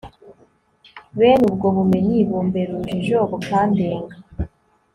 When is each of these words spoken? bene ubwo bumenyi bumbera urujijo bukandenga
bene 1.17 1.43
ubwo 1.49 1.67
bumenyi 1.75 2.17
bumbera 2.29 2.69
urujijo 2.73 3.17
bukandenga 3.31 4.15